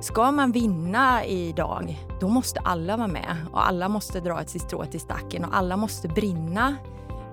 [0.00, 4.62] ska man vinna idag, då måste alla vara med och alla måste dra ett sitt
[4.62, 6.76] strå till stacken och alla måste brinna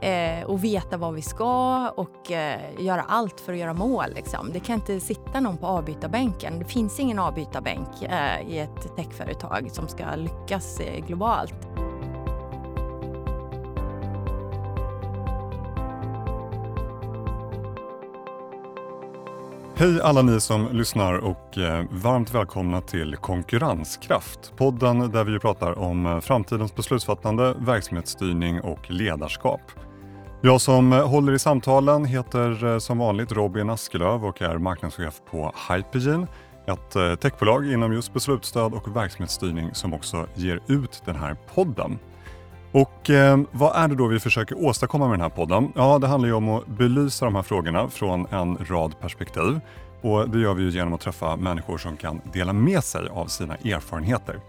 [0.01, 4.05] eh, och veta vad vi ska och eh, göra allt för att göra mål.
[4.15, 4.49] Liksom.
[4.53, 6.59] Det kan inte sitta någon på avbytarbänken.
[6.59, 11.74] Det finns ingen avbytarbänk eh, i ett techföretag som ska lyckas eh, globalt.
[19.77, 24.53] Hej alla ni som lyssnar och eh, varmt välkomna till Konkurrenskraft.
[24.57, 29.61] Podden där vi pratar om eh, framtidens beslutsfattande, verksamhetsstyrning och ledarskap.
[30.41, 35.53] Jag som eh, håller i samtalen heter som vanligt Robin Askelöv och är marknadschef på
[35.69, 36.27] Hypergene,
[36.67, 41.99] ett techbolag inom just beslutsstöd och verksamhetsstyrning som också ger ut den här podden.
[42.75, 45.71] Och eh, vad är det då vi försöker åstadkomma med den här podden?
[45.75, 49.59] Ja, det handlar ju om att belysa de här frågorna från en rad perspektiv.
[50.01, 53.27] Och det gör vi ju genom att träffa människor som kan dela med sig av
[53.27, 54.39] sina erfarenheter.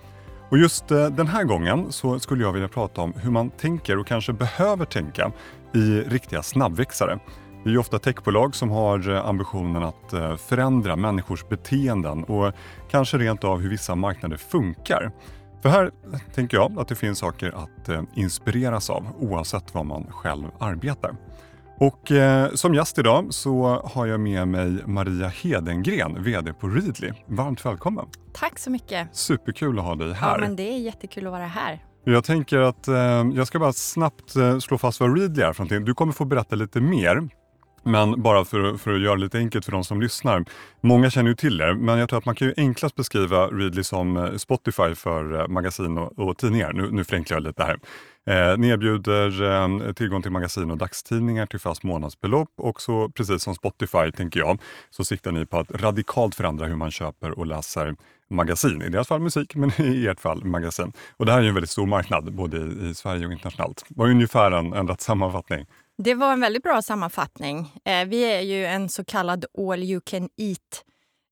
[0.51, 3.99] Och just eh, den här gången så skulle jag vilja prata om hur man tänker
[3.99, 5.33] och kanske behöver tänka
[5.75, 7.19] i riktiga snabbväxare.
[7.65, 12.53] Det är ju ofta techbolag som har eh, ambitionen att eh, förändra människors beteenden och
[12.91, 15.13] kanske rent av hur vissa marknader funkar.
[15.63, 15.91] För här
[16.35, 21.17] tänker jag att det finns saker att eh, inspireras av oavsett var man själv arbetar.
[21.79, 27.13] Och eh, som gäst idag så har jag med mig Maria Hedengren, VD på Readly.
[27.27, 28.07] Varmt välkommen!
[28.33, 29.09] Tack så mycket!
[29.13, 30.31] Superkul att ha dig här.
[30.31, 31.85] Ja, men det är jättekul att vara här.
[32.05, 32.95] Jag tänker att eh,
[33.35, 35.85] jag ska bara snabbt eh, slå fast vad Readly är för någonting.
[35.85, 37.29] Du kommer få berätta lite mer
[37.87, 40.45] men bara för, för att göra det lite enkelt för de som lyssnar.
[40.81, 43.83] Många känner ju till er, men jag tror att man kan ju enklast beskriva Readly
[43.83, 46.73] som eh, Spotify för eh, magasin och, och tidningar.
[46.73, 47.79] Nu, nu förenklar jag lite här.
[48.27, 53.43] Eh, ni erbjuder eh, tillgång till magasin och dagstidningar till fast månadsbelopp och så precis
[53.43, 54.59] som Spotify, tänker jag,
[54.91, 57.97] så siktar ni på att radikalt förändra hur man köper och läser
[58.31, 58.83] magasin.
[58.83, 60.93] I deras fall musik, men i ert fall magasin.
[61.17, 63.85] Och det här är ju en väldigt stor marknad, både i, i Sverige och internationellt.
[63.89, 65.67] Det var ungefär en, en rätt sammanfattning.
[65.99, 67.73] Det var en väldigt bra sammanfattning.
[67.85, 70.85] Eh, vi är ju en så kallad all you can eat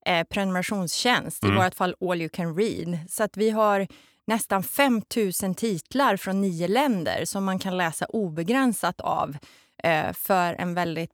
[0.06, 1.56] eh, prenumerationstjänst, mm.
[1.56, 2.98] i vårt fall all you can read.
[3.08, 3.86] Så att vi har
[4.26, 5.02] nästan 5
[5.42, 9.36] 000 titlar från nio länder som man kan läsa obegränsat av
[9.82, 11.10] eh, för en väldigt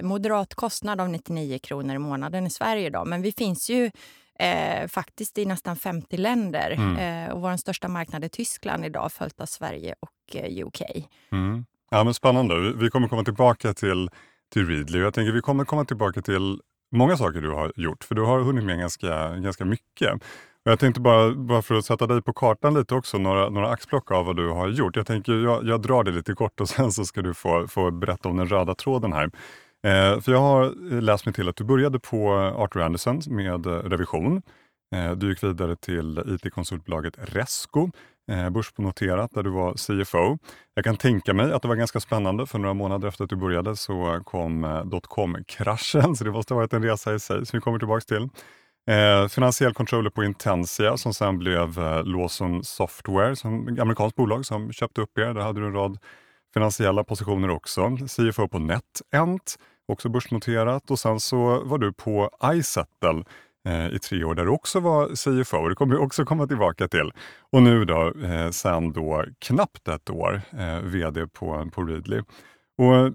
[0.00, 2.90] moderat kostnad av 99 kronor i månaden i Sverige.
[2.90, 3.04] Då.
[3.04, 3.90] Men vi finns ju
[4.38, 6.70] eh, faktiskt i nästan 50 länder.
[6.70, 6.96] Mm.
[6.96, 10.36] Eh, och vår största marknad är Tyskland idag, följt av Sverige och
[10.66, 10.80] UK.
[11.32, 11.64] Mm.
[11.90, 12.72] Ja, men spännande.
[12.76, 14.10] Vi kommer komma tillbaka till,
[14.52, 14.98] till Readly.
[14.98, 16.60] Jag tänker vi kommer komma tillbaka till
[16.92, 20.12] många saker du har gjort, för du har hunnit med ganska, ganska mycket.
[20.64, 23.68] Och jag tänkte bara, bara för att sätta dig på kartan lite också, några, några
[23.68, 24.96] axplock av vad du har gjort.
[24.96, 27.90] Jag tänker jag, jag drar det lite kort och sen så ska du få, få
[27.90, 29.30] berätta om den röda tråden här.
[29.84, 34.42] Eh, för jag har läst mig till att du började på Arthur Anderson med revision.
[34.94, 37.90] Eh, du gick vidare till IT-konsultbolaget Resco
[38.30, 40.38] eh, börsnoterat där du var CFO.
[40.74, 43.36] Jag kan tänka mig att det var ganska spännande för några månader efter att du
[43.36, 47.56] började så kom eh, dotcom-kraschen, så det måste ha varit en resa i sig som
[47.56, 48.28] vi kommer tillbaka till.
[48.90, 54.46] Eh, finansiell controller på Intensia som sen blev eh, Lawson Software, som ett amerikanskt bolag
[54.46, 55.34] som köpte upp er.
[55.34, 55.98] Där hade du en rad
[56.54, 57.96] finansiella positioner också.
[57.96, 59.56] CFO på NetEnt,
[59.88, 63.24] också börsnoterat och sen så var du på iSettle
[63.66, 65.68] Eh, i tre år där du också var CFO.
[65.68, 67.12] Det kommer vi också komma tillbaka till.
[67.52, 72.18] Och nu då, eh, sen då knappt ett år, eh, VD på, på Readly.
[72.78, 73.14] Och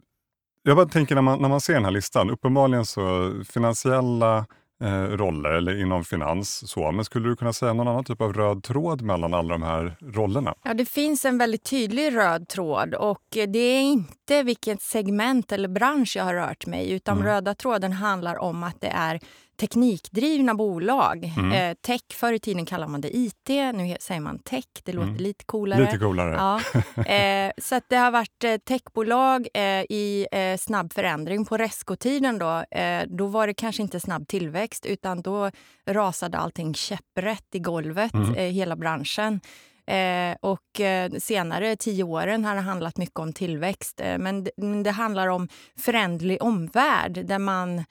[0.63, 4.45] jag bara tänker när man, när man ser den här listan, uppenbarligen så finansiella
[4.83, 6.69] eh, roller eller inom finans.
[6.69, 6.91] Så.
[6.91, 9.97] Men skulle du kunna säga någon annan typ av röd tråd mellan alla de här
[10.01, 10.55] rollerna?
[10.63, 15.67] Ja, det finns en väldigt tydlig röd tråd och det är inte vilket segment eller
[15.67, 17.27] bransch jag har rört mig i utan mm.
[17.27, 19.19] röda tråden handlar om att det är
[19.61, 21.33] teknikdrivna bolag.
[21.37, 21.51] Mm.
[21.51, 24.65] Eh, tech, förr i tiden kallade man det IT, nu säger man tech.
[24.83, 25.23] Det låter mm.
[25.23, 25.81] lite coolare.
[25.81, 26.33] Lite coolare.
[26.35, 26.61] Ja.
[27.11, 31.45] Eh, så att det har varit eh, techbolag eh, i eh, snabb förändring.
[31.45, 35.51] På Resco-tiden då, eh, då var det kanske inte snabb tillväxt utan då
[35.85, 38.33] rasade allting käpprätt i golvet, mm.
[38.35, 39.39] hela branschen.
[39.87, 44.01] Eh, och eh, senare tio åren har det handlat mycket om tillväxt.
[44.01, 44.51] Eh, men, det,
[44.83, 45.47] det handlar om
[45.77, 47.83] föränderlig omvärld där man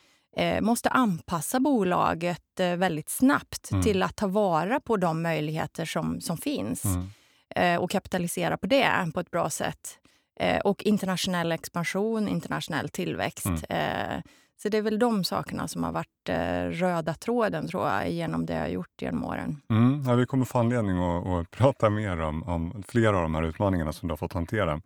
[0.61, 3.83] måste anpassa bolaget eh, väldigt snabbt mm.
[3.83, 7.09] till att ta vara på de möjligheter som, som finns mm.
[7.57, 9.99] eh, och kapitalisera på det på ett bra sätt.
[10.41, 13.47] Eh, och internationell expansion, internationell tillväxt.
[13.47, 14.17] Mm.
[14.17, 14.23] Eh,
[14.63, 18.47] så det är väl de sakerna som har varit eh, röda tråden tror jag, genom
[18.47, 19.61] det jag har gjort genom åren.
[19.71, 23.35] Mm, ja, vi kommer få anledning att, att prata mer om, om flera av de
[23.35, 24.81] här utmaningarna som du har fått hantera.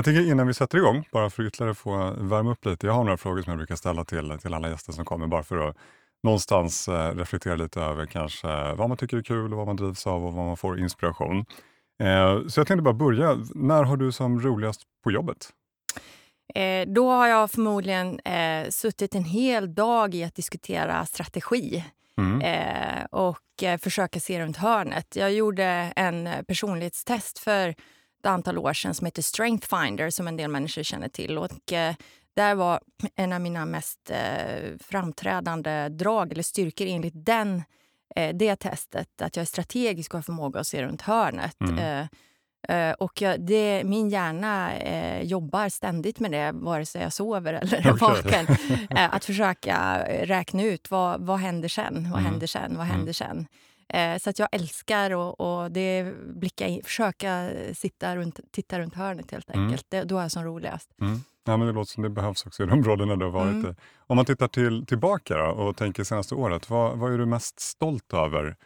[0.00, 2.86] Jag tänker innan vi sätter igång, bara för att ytterligare få värma upp lite.
[2.86, 5.42] Jag har några frågor som jag brukar ställa till, till alla gäster som kommer, bara
[5.42, 5.76] för att
[6.22, 10.06] någonstans eh, reflektera lite över kanske vad man tycker är kul och vad man drivs
[10.06, 11.44] av och vad man får inspiration.
[12.02, 13.38] Eh, så jag tänkte bara börja.
[13.54, 15.48] När har du som roligast på jobbet?
[16.54, 21.84] Eh, då har jag förmodligen eh, suttit en hel dag i att diskutera strategi
[22.18, 22.40] mm.
[22.40, 25.16] eh, och eh, försöka se runt hörnet.
[25.16, 27.74] Jag gjorde en personlighetstest för
[28.20, 31.38] ett antal år sedan som heter Strength Finder som en del människor känner till.
[31.38, 31.94] Och, eh,
[32.36, 32.80] där var
[33.14, 37.62] en av mina mest eh, framträdande drag eller styrkor enligt den,
[38.34, 41.56] det testet att jag är strategisk och har förmåga att se runt hörnet.
[41.60, 42.08] Mm.
[42.98, 44.70] Och jag, det, min hjärna
[45.22, 48.46] jobbar ständigt med det, vare sig jag sover eller är vaken.
[48.90, 52.24] Att försöka räkna ut vad, vad händer sen, vad mm.
[52.24, 52.96] händer sen, vad mm.
[52.96, 53.46] händer sen.
[54.20, 59.30] så att jag älskar och, och det blicka in, försöka sitta runt, titta runt hörnet
[59.30, 59.64] helt mm.
[59.64, 59.92] enkelt.
[59.92, 60.08] Mm.
[60.08, 60.90] Det, då är jag som roligast.
[61.00, 61.20] Mm.
[61.44, 63.76] Ja, men det låter som det behövs också i de områdena du har varit mm.
[63.96, 67.60] Om man tittar till, tillbaka då, och tänker senaste året, vad, vad är du mest
[67.60, 68.56] stolt över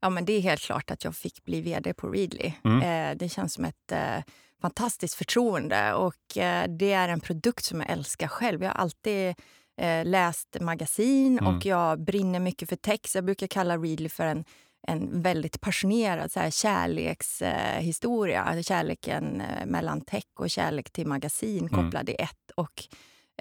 [0.00, 2.52] Ja, men det är helt klart att jag fick bli vd på Readly.
[2.64, 2.82] Mm.
[2.82, 4.22] Eh, det känns som ett eh,
[4.60, 8.62] fantastiskt förtroende och eh, det är en produkt som jag älskar själv.
[8.62, 9.34] Jag har alltid
[9.78, 11.56] eh, läst magasin mm.
[11.56, 13.14] och jag brinner mycket för text.
[13.14, 14.44] Jag brukar kalla Readly för en,
[14.86, 18.54] en väldigt passionerad så här, kärlekshistoria.
[18.54, 21.68] Eh, Kärleken eh, mellan tech och kärlek till magasin mm.
[21.68, 22.50] kopplad i ett.
[22.54, 22.88] Och,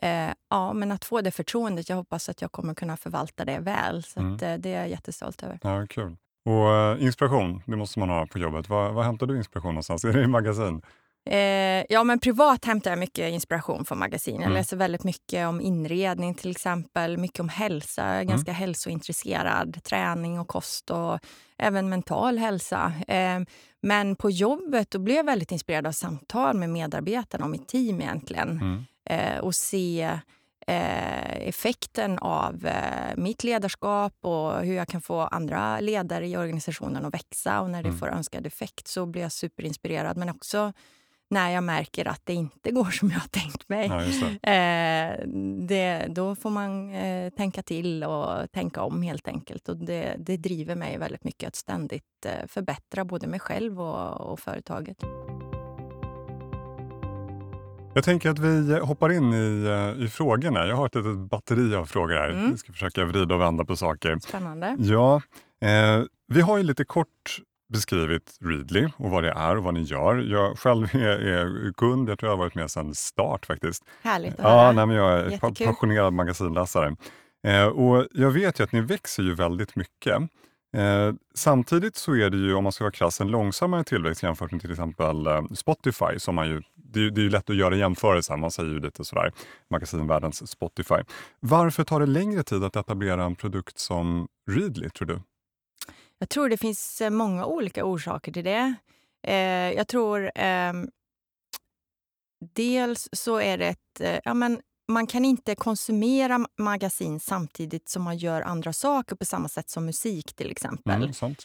[0.01, 3.60] Eh, ja, men att få det förtroendet, jag hoppas att jag kommer kunna förvalta det
[3.60, 4.04] väl.
[4.04, 4.36] Så mm.
[4.36, 5.60] att, eh, det är jag jättestolt över.
[5.62, 6.18] Ja, kul.
[6.45, 8.69] Och uh, inspiration, det måste man ha på jobbet.
[8.69, 10.06] Var, var hämtar du inspiration någonstans?
[10.06, 10.81] Är det i magasin?
[11.28, 14.36] Eh, ja, men privat hämtar jag mycket inspiration från magasin.
[14.36, 14.54] Jag mm.
[14.54, 18.02] läser väldigt mycket om inredning till exempel, mycket om hälsa.
[18.02, 18.28] Jag är mm.
[18.28, 19.84] ganska hälsointresserad.
[19.84, 21.20] Träning och kost och
[21.58, 22.94] även mental hälsa.
[23.08, 23.40] Eh,
[23.82, 28.02] men på jobbet då blir jag väldigt inspirerad av samtal med medarbetarna och mitt team
[28.02, 28.50] egentligen.
[28.50, 28.86] Mm.
[29.10, 30.20] Eh, och se
[30.68, 37.06] eh, effekten av eh, mitt ledarskap och hur jag kan få andra ledare i organisationen
[37.06, 37.62] att växa.
[37.62, 38.00] Och när det mm.
[38.00, 40.18] får önskad effekt så blir jag superinspirerad.
[40.18, 40.74] Men också
[41.30, 43.88] när jag märker att det inte går som jag har tänkt mig.
[43.88, 44.04] Ja,
[44.42, 44.52] det.
[44.52, 45.28] Eh,
[45.68, 49.70] det, då får man eh, tänka till och tänka om helt enkelt.
[49.70, 54.32] Och det, det driver mig väldigt mycket att ständigt eh, förbättra både mig själv och,
[54.32, 54.98] och företaget.
[57.98, 60.68] Jag tänker att vi hoppar in i, eh, i frågorna.
[60.68, 62.30] Jag har ett litet batteri av frågor här.
[62.30, 62.52] Mm.
[62.52, 64.18] Vi ska försöka vrida och vända på saker.
[64.20, 64.76] Spännande.
[64.80, 65.22] Ja,
[65.62, 69.81] eh, vi har ju lite kort beskrivit Readly och vad det är och vad ni
[69.81, 70.16] gör.
[70.18, 73.84] Jag själv är, är kund, jag tror jag har varit med sedan start faktiskt.
[74.02, 74.72] Härligt att ja, höra.
[74.72, 75.68] Nej, men jag är Jättekul.
[75.68, 76.96] passionerad magasinläsare.
[77.48, 80.22] Eh, och jag vet ju att ni växer ju väldigt mycket.
[80.78, 84.52] Eh, samtidigt så är det ju, om man ska vara krass, en långsammare tillväxt jämfört
[84.52, 86.19] med till exempel eh, Spotify.
[86.19, 88.80] Som man ju, det, är, det är ju lätt att göra jämförelser, man säger ju
[88.80, 89.31] lite sådär,
[89.69, 90.96] magasinvärldens Spotify.
[91.40, 95.19] Varför tar det längre tid att etablera en produkt som Readly, tror du?
[96.19, 98.75] Jag tror det finns eh, många olika orsaker till det.
[99.24, 100.74] Eh, jag tror eh,
[102.56, 104.00] dels så är det ett...
[104.00, 109.25] Eh, ja, men man kan inte konsumera magasin samtidigt som man gör andra saker på
[109.25, 110.96] samma sätt som musik till exempel.
[110.96, 111.36] Mm,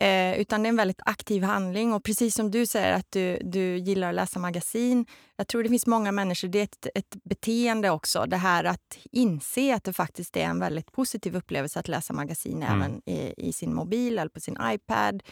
[0.00, 1.92] eh, utan det är en väldigt aktiv handling.
[1.92, 5.06] Och precis som du säger att du, du gillar att läsa magasin.
[5.36, 8.26] Jag tror det finns många människor, det är ett, ett beteende också.
[8.26, 12.62] Det här att inse att det faktiskt är en väldigt positiv upplevelse att läsa magasin
[12.62, 12.82] mm.
[12.82, 15.22] även i, i sin mobil eller på sin iPad.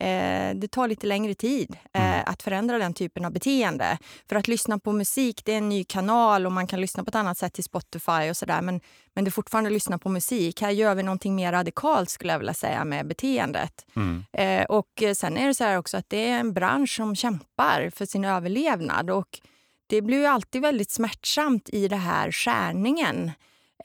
[0.00, 2.24] Eh, det tar lite längre tid eh, mm.
[2.26, 3.98] att förändra den typen av beteende.
[4.28, 7.08] För att lyssna på musik, det är en ny kanal och man kan lyssna på
[7.08, 8.62] ett annat sätt till Spotify och sådär.
[8.62, 8.80] Men,
[9.14, 10.60] men det är fortfarande att lyssna på musik.
[10.60, 13.86] Här gör vi någonting mer radikalt skulle jag vilja säga med beteendet.
[13.96, 14.24] Mm.
[14.32, 18.06] Eh, och sen är det så också att det är en bransch som kämpar för
[18.06, 19.10] sin överlevnad.
[19.10, 19.40] Och
[19.86, 23.30] det blir ju alltid väldigt smärtsamt i det här skärningen.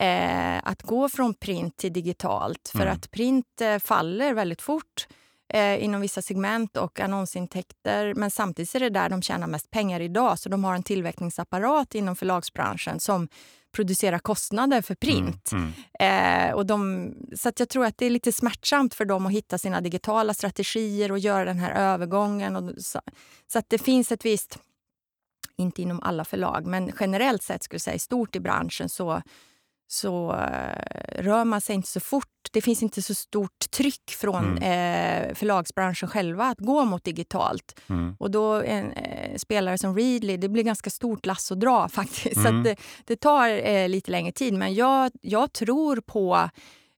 [0.00, 2.70] Eh, att gå från print till digitalt.
[2.72, 2.94] För mm.
[2.94, 5.06] att print eh, faller väldigt fort
[5.48, 8.14] eh, inom vissa segment och annonsintäkter.
[8.14, 10.38] Men samtidigt är det där de tjänar mest pengar idag.
[10.38, 13.28] Så de har en tillverkningsapparat inom förlagsbranschen som
[13.72, 15.52] producerar kostnader för print.
[15.52, 16.48] Mm, mm.
[16.48, 19.58] Eh, och de, så jag tror att det är lite smärtsamt för dem att hitta
[19.58, 22.56] sina digitala strategier och göra den här övergången.
[22.56, 23.00] Och, så,
[23.52, 24.58] så att det finns ett visst,
[25.56, 29.22] inte inom alla förlag, men generellt sett skulle säga stort i branschen så
[29.90, 32.26] så uh, rör man sig inte så fort.
[32.52, 35.28] Det finns inte så stort tryck från mm.
[35.28, 37.80] eh, förlagsbranschen själva att gå mot digitalt.
[37.88, 38.16] Mm.
[38.18, 42.36] Och då en eh, spelare som Readly, det blir ganska stort lass att dra faktiskt.
[42.36, 42.64] Mm.
[42.64, 44.54] Så det, det, tar eh, lite längre tid.
[44.54, 46.50] Men jag, jag tror på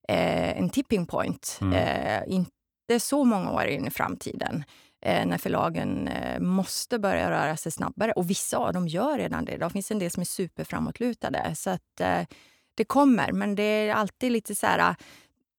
[0.08, 1.58] eh, en tipping point.
[1.60, 1.74] Mm.
[1.74, 4.64] Eh, inte så många år in i framtiden
[5.02, 8.12] när förlagen måste börja röra sig snabbare.
[8.12, 9.56] Och vissa av dem gör redan det.
[9.56, 11.54] Det finns en del som är superframåtlutade.
[11.54, 12.00] Så att,
[12.74, 14.96] det kommer, men det är alltid lite så här...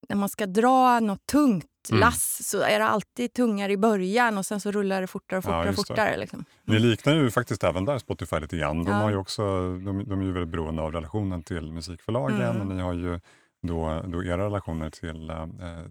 [0.09, 1.99] När man ska dra något tungt Mm.
[1.99, 5.45] lass så är det alltid tungare i början och sen så rullar det fortare och
[5.45, 5.69] Ja, fortare.
[5.69, 5.75] det.
[5.75, 6.45] fortare liksom.
[6.65, 8.83] Ni liknar ju faktiskt även där Spotify lite grann.
[8.83, 8.97] De, Ja.
[8.97, 9.41] har ju också,
[9.77, 12.61] de, de är ju väldigt beroende av relationen till musikförlagen Mm.
[12.61, 13.19] och ni har ju
[13.67, 15.45] då, då era relationer till, eh,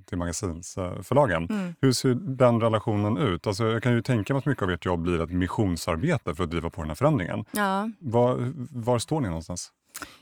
[0.06, 1.46] till magasinsförlagen.
[1.50, 1.74] Mm.
[1.80, 3.46] Hur ser den relationen ut?
[3.46, 6.44] Alltså, jag kan ju tänka mig att mycket av ert jobb blir ett missionsarbete för
[6.44, 7.44] att driva på den här förändringen.
[7.50, 7.90] Ja.
[7.98, 9.72] Var, var står ni någonstans?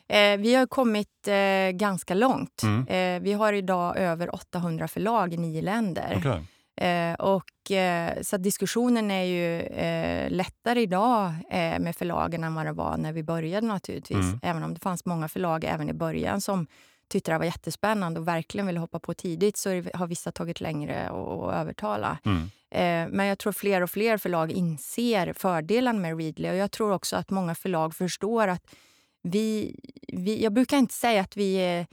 [0.09, 2.63] Eh, vi har kommit eh, ganska långt.
[2.63, 2.87] Mm.
[2.87, 6.15] Eh, vi har idag över 800 förlag i nio länder.
[6.19, 6.45] Okej.
[6.81, 11.33] Eh, och, eh, så diskussionen är ju eh, lättare idag
[11.81, 14.17] med förlagen än vad det var när vi började naturligtvis.
[14.17, 14.41] Mm.
[14.43, 16.67] Även om det fanns många förlag även i början som
[17.09, 21.09] tyckte det var jättespännande och verkligen ville hoppa på tidigt så har vissa tagit längre
[21.09, 22.19] att övertala.
[22.25, 22.51] Mm.
[23.11, 27.17] Men jag tror fler och fler förlag inser fördelen med Readly och jag tror också
[27.17, 28.63] att många förlag förstår att
[29.31, 29.75] vi,
[30.09, 30.43] vi...
[30.43, 31.87] Jag brukar inte säga att vi är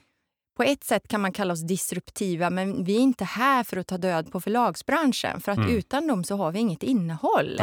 [0.58, 3.88] på ett sätt kan man kalla oss disruptiva, men vi är inte här för att
[3.88, 5.42] ta död på förlagsbranschen.
[5.42, 5.70] För att Mm.
[5.78, 7.56] utan dem så har vi inget innehåll.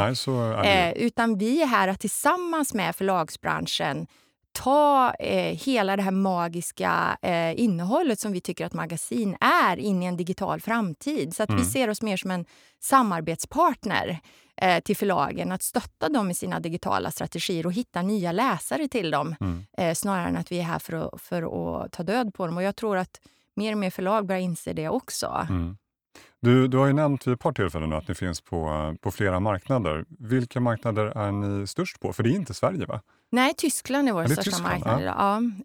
[0.57, 0.89] Nej.
[0.89, 4.07] Eh, utan vi är här att tillsammans med förlagsbranschen
[4.53, 10.03] ta eh, hela det här magiska eh, innehållet som vi tycker att magasin är in
[10.03, 11.37] i en digital framtid.
[11.37, 11.63] Så att Mm.
[11.63, 12.45] vi ser oss mer som en
[12.81, 14.21] samarbetspartner
[14.85, 15.53] till förlagen.
[15.53, 19.35] Att stötta dem i sina digitala strategier och hitta nya läsare till dem.
[19.41, 19.65] Mm.
[19.79, 22.57] Eh, snarare än att vi är här för att, för att ta död på dem.
[22.57, 23.21] Och jag tror att
[23.57, 25.47] mer och mer förlag börjar inse det också.
[25.49, 25.77] Mm.
[26.41, 29.41] Du, du har ju nämnt vid ett par tillfällen att ni finns på, på flera
[29.41, 30.05] marknader.
[30.19, 32.13] Vilka marknader är ni störst på?
[32.13, 33.01] För det är inte Sverige va?
[33.31, 35.15] Nej, Tyskland är vår är största Tyskland, marknad idag.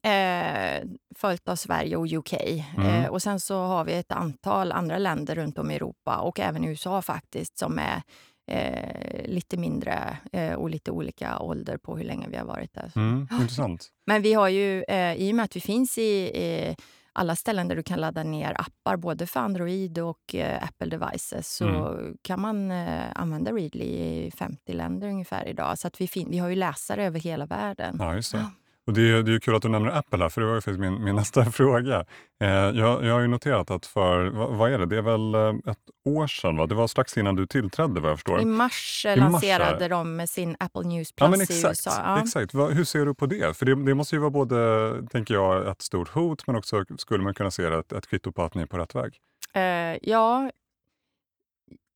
[0.01, 0.09] Ja.
[0.09, 0.83] Eh,
[1.15, 2.33] följt av Sverige och UK.
[2.33, 2.87] Mm.
[2.87, 6.39] Eh, och sen så har vi ett antal andra länder runt om i Europa och
[6.39, 8.01] även i USA faktiskt som är
[8.47, 12.91] eh, lite mindre eh, och lite olika ålder på hur länge vi har varit där.
[12.95, 13.87] Mm, intressant.
[14.05, 16.01] Men vi har ju, eh, i och med att vi finns i,
[16.43, 16.75] i
[17.13, 21.55] alla ställen där du kan ladda ner appar, både för Android och eh, Apple devices,
[21.55, 22.17] så Mm.
[22.21, 25.79] kan man eh, använda Readly i 50 länder ungefär idag.
[25.79, 27.95] Så att vi, vi har ju läsare över hela världen.
[27.99, 28.45] Ja, just det.
[28.87, 30.79] Och det, är, det är kul att du nämner Apple här, för det var faktiskt
[30.79, 32.05] min, min nästa fråga.
[32.41, 35.35] Eh, jag, jag har ju noterat att för, vad, vad är det, det är väl
[35.35, 36.65] eh, ett år sedan, va?
[36.65, 38.41] det var strax innan du tillträdde vad jag förstår.
[38.41, 39.87] I mars I mars, lanserade ja.
[39.87, 41.65] de sin Apple News Plus Ja, men i exakt.
[41.65, 41.91] USA.
[42.03, 42.21] Ja.
[42.21, 42.53] exakt.
[42.53, 43.57] Vad, hur ser du på det?
[43.57, 47.23] För det, det måste ju vara både, tänker jag, ett stort hot, men också skulle
[47.23, 49.17] man kunna se det ett, ett kvitto på att ni är på rätt väg.
[49.53, 50.51] Eh, ja,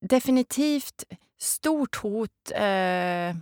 [0.02, 1.04] definitivt
[1.40, 3.36] stort hot eh,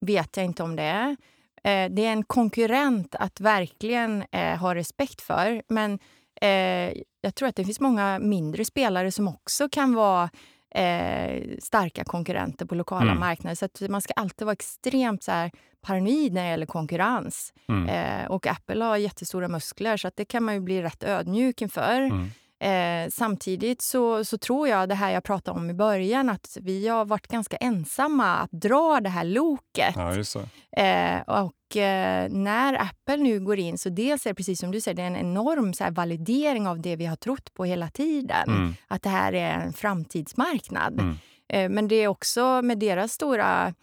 [0.00, 1.16] vet jag inte om det är.
[1.64, 5.62] Eh, det är en konkurrent att verkligen eh, ha respekt för.
[5.68, 5.98] Men
[6.40, 10.30] eh, jag tror att det finns många mindre spelare som också kan vara
[10.74, 13.20] eh, starka konkurrenter på lokala Mm.
[13.20, 13.54] marknader.
[13.54, 15.50] Så att man ska alltid vara extremt så här,
[15.80, 17.52] paranoid när det gäller konkurrens.
[17.68, 17.88] Mm.
[17.88, 21.62] Eh, och Apple har jättestora muskler, så att det kan man ju bli rätt ödmjuk
[21.62, 22.00] inför.
[22.00, 22.30] Mm.
[22.60, 26.88] Eh, samtidigt så, så tror jag det här jag pratade om i början, att vi
[26.88, 29.94] har varit ganska ensamma att dra det här loket.
[29.96, 30.82] Ja.
[30.82, 34.80] Eh, och eh, när Apple nu går in, så dels är det precis som du
[34.80, 37.90] säger, det är en enorm så här, validering av det vi har trott på hela
[37.90, 38.48] tiden.
[38.48, 38.74] Mm.
[38.88, 41.00] Att det här är en framtidsmarknad.
[41.00, 41.16] Mm.
[41.48, 43.74] Eh, men det är också med deras stora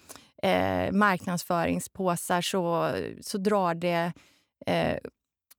[0.44, 2.92] eh, marknadsföringspåsar så,
[3.22, 4.14] så drar det
[4.66, 4.98] eh,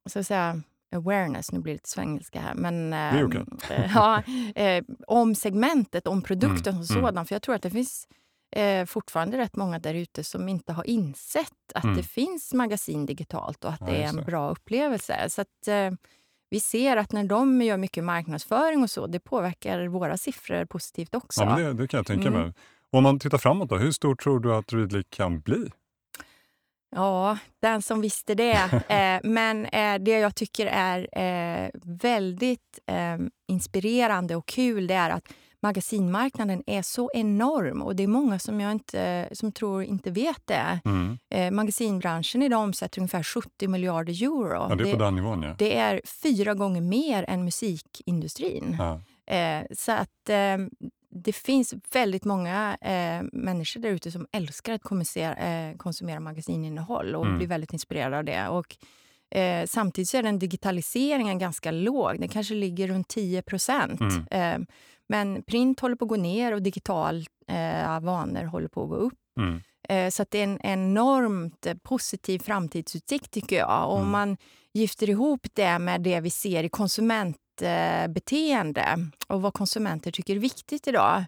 [0.06, 0.62] så att säga,
[0.94, 3.44] awareness, nu blir det lite svengelska här, men eh, okej.
[3.70, 4.22] eh, ja,
[4.62, 7.06] eh, om segmentet, om produkten Mm, som mm.
[7.08, 7.26] sådan.
[7.26, 8.08] För jag tror att det finns
[8.56, 11.96] eh, fortfarande rätt många där ute som inte har insett att Mm.
[11.96, 15.26] det finns magasin digitalt och att Ja, det är en bra upplevelse.
[15.30, 15.90] Så att, eh,
[16.50, 21.14] vi ser att när de gör mycket marknadsföring och så, det påverkar våra siffror positivt
[21.14, 21.40] också.
[21.40, 22.40] Ja, men det, det kan jag tänka Mm.
[22.42, 22.52] mig.
[22.92, 25.70] Om man tittar framåt då, hur stor tror du att Readly kan bli?
[26.96, 28.52] Ja, den som visste det.
[28.88, 33.16] eh, men eh, det jag tycker är eh, väldigt eh,
[33.48, 38.60] inspirerande och kul det är att magasinmarknaden är så enorm och det är många som
[38.60, 40.80] jag inte, som tror inte vet det.
[40.84, 41.18] Mm.
[41.34, 44.66] Eh, magasinbranschen idag omsätter ungefär 70 miljarder euro.
[44.68, 45.54] Ja, det är på den nivån ja.
[45.58, 48.76] det är fyra gånger mer än musikindustrin.
[48.78, 49.00] ja.
[49.34, 50.56] Eh, så att eh,
[51.10, 57.14] det finns väldigt många eh, människor där ute som älskar att konsumera, eh, konsumera magasinnehåll
[57.14, 57.38] och Mm.
[57.38, 58.48] blir väldigt inspirerade av det.
[58.48, 58.76] Och,
[59.38, 62.20] eh, samtidigt så är den digitaliseringen ganska låg.
[62.20, 64.00] Den kanske ligger runt 10 procent.
[64.00, 64.26] Mm.
[64.30, 64.66] Eh,
[65.08, 68.96] men print håller på att gå ner och digitala eh, vanor håller på att gå
[68.96, 69.18] upp.
[69.40, 69.60] Mm.
[69.88, 73.90] Eh, Så det är en enormt positiv framtidsutsikt tycker jag.
[73.90, 74.10] Om Mm.
[74.10, 74.36] man
[74.74, 76.68] gifter ihop det med det vi ser i
[77.60, 81.24] konsumentbeteende och vad konsumenter tycker är viktigt idag.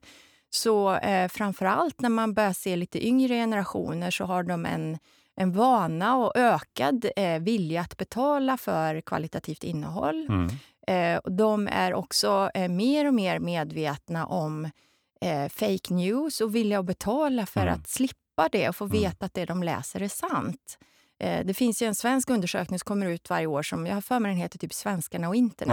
[0.50, 4.98] Så eh, framför allt när man börjar se lite yngre generationer så har de en
[5.40, 10.26] en vana och ökad eh, vilja att betala för kvalitativt innehåll.
[10.28, 10.48] Mm.
[10.86, 14.64] Eh, de är också eh, mer och mer medvetna om
[15.20, 17.74] eh, fake news och vilja att betala för Mm.
[17.74, 18.98] att slippa det och få Mm.
[19.02, 20.78] veta att det de läser är sant.
[21.20, 24.00] Eh, det finns ju en svensk undersökning som kommer ut varje år som jag har
[24.00, 25.72] för mig den heter typ Svenskarna och internet.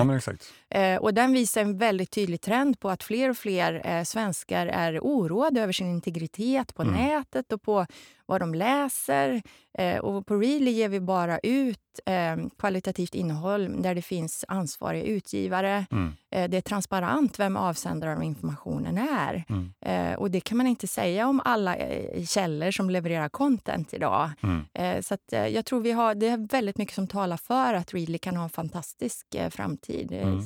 [0.71, 0.79] Ja.
[0.79, 4.67] Eh, och den visar en väldigt tydlig trend på att fler och fler eh, svenskar
[4.67, 6.93] är oroade över sin integritet på Mm.
[6.95, 7.85] nätet och på
[8.25, 9.41] vad de läser.
[9.77, 15.03] Eh, och på Readly ger vi bara ut eh, kvalitativt innehåll där det finns ansvariga
[15.03, 15.85] utgivare.
[15.91, 16.13] Mm.
[16.31, 19.43] Eh, det är transparent vem avsändaren av informationen är.
[19.49, 19.73] Mm.
[19.81, 24.29] Eh, och det kan man inte säga om alla eh, källor som levererar content idag.
[24.43, 24.65] Mm.
[24.73, 27.93] Eh, så att, jag tror vi har, det är väldigt mycket som talar för att
[27.93, 30.11] Readly kan ha en fantastisk framtid.
[30.11, 30.41] Mm.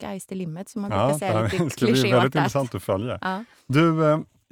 [0.00, 2.74] Sky's the limit, som man Ja, brukar säga det lite här ska bli väldigt intressant
[2.74, 3.18] att följa.
[3.20, 3.44] Ja.
[3.66, 3.92] Du,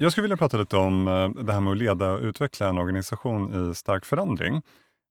[0.02, 2.78] jag skulle vilja prata lite om eh, det här med att leda och utveckla en
[2.78, 4.62] organisation i stark förändring.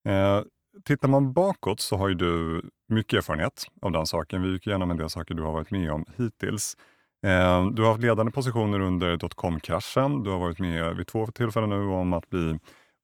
[0.08, 0.42] Eh,
[0.86, 4.42] Tittar man bakåt så har ju du mycket erfarenhet av den saken.
[4.42, 6.78] Vi gick igenom en del saker du har varit med om hittills.
[7.26, 10.24] Eh, Du har haft ledande positioner under dotcom-kraschen.
[10.24, 12.60] Du har varit med vid två tillfällen nu om att bli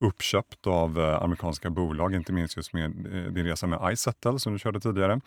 [0.06, 4.54] uppköpt av eh, amerikanska bolag, inte minst just med eh, din resa med iSettle som
[4.54, 5.22] du körde tidigare.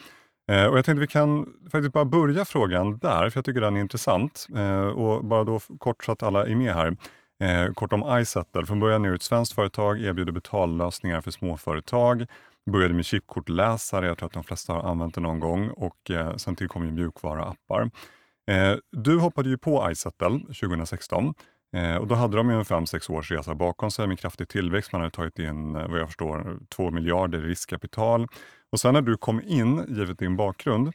[0.48, 3.76] Eh, Och jag tänkte vi kan faktiskt bara börja frågan där, för jag tycker den
[3.76, 4.46] är intressant.
[4.56, 6.96] Eh, Och bara då kort så att alla är med här.
[7.40, 8.66] Eh, kort om iSettle.
[8.66, 12.26] Från början är det ett svenskt företag, erbjuder betallösningar för småföretag.
[12.70, 15.68] Började med chipkortläsare, jag tror att de flesta har använt det någon gång.
[15.70, 17.90] Och eh, sen tillkom ju mjukvara-appar.
[18.50, 21.34] Eh, du hoppade ju på iSettle 2016.
[21.76, 24.92] Eh, och då hade de ju en 5-6 års resa bakom sig med kraftig tillväxt.
[24.92, 28.26] Man hade tagit in, eh, vad jag förstår, 2 miljarder i riskkapital.
[28.72, 30.92] Och sen när du kom in, givet din bakgrund,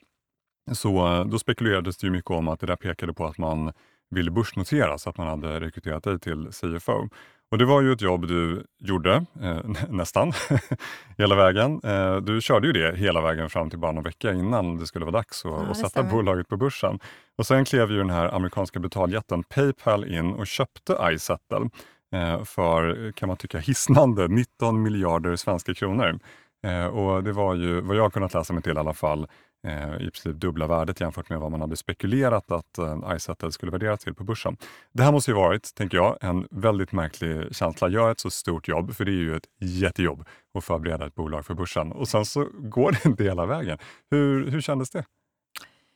[0.72, 3.74] så eh, då spekulerades det ju mycket om att det där pekade på att man
[4.10, 7.10] ville börsnoteras, att man hade rekryterat dig till CFO.
[7.54, 9.58] Och det var ju ett jobb du gjorde, eh,
[9.90, 10.34] nästan,
[11.18, 11.82] hela vägen.
[11.84, 15.06] Eh, du körde ju det hela vägen fram till bara någon vecka innan det skulle
[15.06, 16.12] vara dags att, Ja, att sätta stämmer.
[16.12, 17.00] bolaget på börsen.
[17.38, 21.70] Och sen klev ju den här amerikanska betaljätten Paypal in och köpte iSettle
[22.16, 26.20] eh, för, kan man tycka, hisnande 19 miljarder svenska kronor.
[26.68, 29.28] Eh, och det var ju, vad jag kunnat läsa mig till i alla fall,
[29.64, 33.72] eh, i princip dubbla värdet jämfört med vad man hade spekulerat att eh, iSettle skulle
[33.72, 34.58] värderas till på börsen.
[34.92, 37.90] Det här måste ju varit, tänker jag, en väldigt märklig känsla.
[37.90, 41.46] Gör ett så stort jobb, för det är ju ett jättejobb att förbereda ett bolag
[41.46, 41.92] för börsen.
[41.92, 43.78] Och sen så går det inte hela vägen.
[44.12, 45.06] Hur, hur kändes det?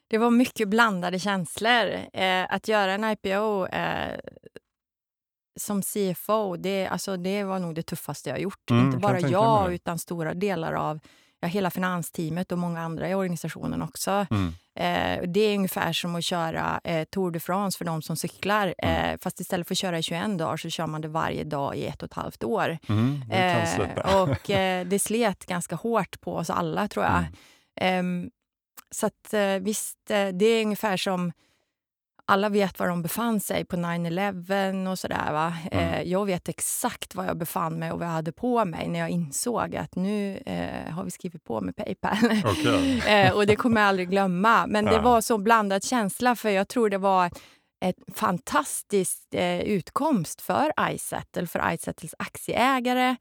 [0.10, 1.91] Det var mycket blandade känslor.
[2.13, 4.19] Eh, att göra en IPO eh,
[5.60, 8.71] som CFO, det, alltså, det var nog det tuffaste jag gjort.
[8.71, 10.99] Mm, Inte bara jag utan stora delar av
[11.47, 14.25] ja, hela finansteamet och många andra i organisationen också.
[14.29, 14.53] Mm.
[14.75, 18.75] Eh, det är ungefär som att köra eh, Tour de France för de som cyklar.
[18.77, 19.13] Mm.
[19.13, 21.75] Eh, fast istället för att köra i 21 dagar så kör man det varje dag
[21.75, 22.77] i ett och ett halvt år.
[22.89, 27.17] Mm, det Eh, och eh, det slet ganska hårt på oss alla, tror jag.
[27.17, 27.29] Mm.
[27.81, 28.29] Ehm,
[28.91, 31.31] så att, eh, visst, det är ungefär som
[32.29, 35.31] alla vet var de befann sig på 9-11 och sådär.
[35.33, 35.53] Va?
[35.71, 35.93] Mm.
[35.93, 38.99] Eh, jag vet exakt var jag befann mig och vad jag hade på mig när
[38.99, 42.17] jag insåg att nu eh, har vi skrivit på med Paypal.
[42.45, 43.03] Okej.
[43.07, 44.67] eh, och det kommer jag aldrig glömma.
[44.67, 45.01] Men det Ja.
[45.01, 47.31] var så blandad känsla för jag tror det var
[47.85, 53.15] ett fantastiskt eh, utkomst för iSettle, för iSettles aktieägare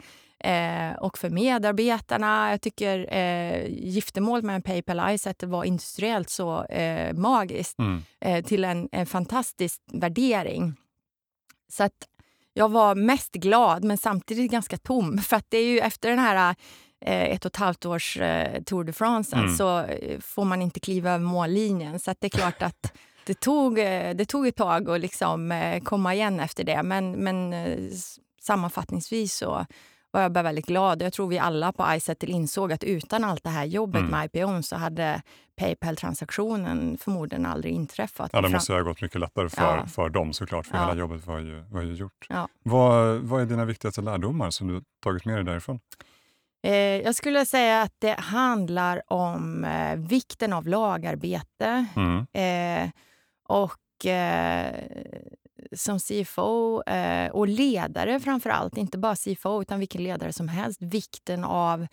[0.47, 2.51] eh, och för medarbetarna.
[2.51, 8.03] Jag tycker eh, giftermålet med Paypal och iSettle var industriellt så eh, magiskt Mm.
[8.21, 10.75] eh, till en, en fantastisk värdering.
[11.69, 12.09] Så att
[12.53, 15.19] jag var mest glad, men samtidigt ganska tom.
[15.23, 16.55] För att det är ju efter den här
[17.01, 19.57] eh, ett och ett halvt års eh, Tour de France Mm.
[19.57, 21.99] så eh, får man inte kliva över mållinjen.
[22.01, 22.93] Så det är klart att
[23.27, 23.77] det tog,
[24.15, 25.53] det tog ett tag att liksom,
[25.85, 26.83] komma igen efter det.
[26.83, 27.55] Men, men
[28.43, 29.67] sammanfattningsvis så
[30.17, 31.03] var jag bara väldigt glad.
[31.03, 34.11] Jag tror vi alla på iSettle insåg att utan allt det här jobbet Mm.
[34.11, 35.23] med IPOn så hade
[35.57, 38.31] Paypal-transaktionen förmodligen aldrig inträffat.
[38.33, 39.87] Ja, det måste ha gått mycket lättare för, Ja.
[39.87, 40.81] för dem såklart, för Ja.
[40.89, 42.27] hela jobbet var ju, var ju gjort.
[42.29, 42.49] Ja.
[42.63, 45.81] Vad, vad är dina viktigaste lärdomar som du tagit med dig därifrån?
[46.63, 52.27] Eh, jag skulle säga att det handlar om eh, vikten av lagarbete Mm.
[52.33, 52.91] eh,
[53.49, 54.07] och
[55.73, 60.83] som CFO eh, och ledare framför allt, inte bara CFO utan vilken ledare som helst,
[60.83, 61.87] vikten av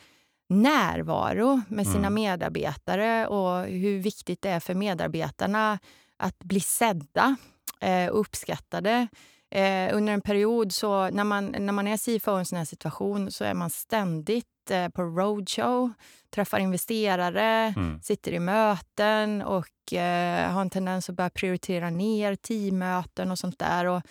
[0.49, 2.13] närvaro med sina Mm.
[2.13, 5.79] medarbetare och hur viktigt det är för medarbetarna
[6.17, 7.35] att bli sedda
[7.79, 9.07] eh, och uppskattade.
[9.51, 12.65] Eh, under en period, så när man, när man är CFO i en sån här
[12.65, 15.93] situation, så är man ständigt eh, på roadshow,
[16.29, 18.01] träffar investerare, Mm.
[18.01, 23.59] sitter i möten och eh, har en tendens att börja prioritera ner teammöten och sånt
[23.59, 23.85] där.
[23.85, 24.01] Och,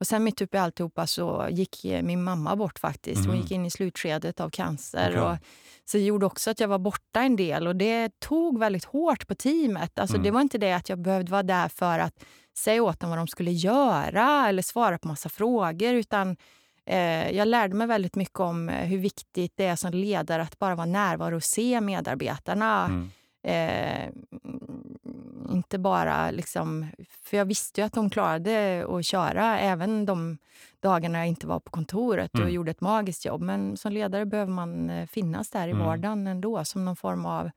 [0.00, 3.20] Och sen mitt uppe i alltihopa så gick min mamma bort faktiskt.
[3.26, 3.42] Hon Mhm.
[3.42, 5.10] gick in i slutskedet av cancer.
[5.10, 5.20] Okej.
[5.22, 5.36] Och,
[5.84, 9.26] så det gjorde också att jag var borta en del och det tog väldigt hårt
[9.28, 9.98] på teamet.
[9.98, 10.24] Alltså Mm.
[10.24, 12.14] Det var inte det att jag behövde vara där för att
[12.58, 16.36] säga åt dem vad de skulle göra eller svara på massa frågor utan eh,
[17.36, 20.74] jag lärde mig väldigt mycket om eh, hur viktigt det är som ledare att bara
[20.74, 22.84] vara närvarande och se medarbetarna.
[22.84, 23.10] Mm.
[23.42, 24.08] Eh,
[25.52, 26.86] inte bara liksom...
[27.22, 30.38] För jag visste ju att de klarade att köra även de
[30.80, 32.52] dagarna jag inte var på kontoret och Mm.
[32.52, 33.40] gjorde ett magiskt jobb.
[33.42, 35.86] Men som ledare behöver man eh, finnas där i Mm.
[35.86, 37.50] vardagen ändå som någon form av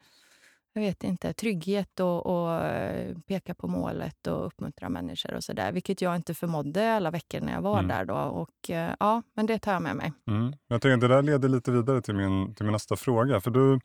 [0.74, 5.72] jag vet inte, trygghet och, och eh, peka på målet och uppmuntra människor och sådär.
[5.72, 7.88] Vilket jag inte förmådde alla veckor när jag var Mm.
[7.88, 8.16] där då.
[8.16, 10.14] Och eh, ja, men det tar jag med mig.
[10.28, 10.54] Mm.
[10.68, 13.40] Jag tänker, det där leder lite vidare till min, till min nästa fråga.
[13.42, 13.80] För du,